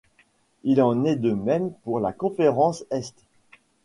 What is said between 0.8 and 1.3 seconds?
en est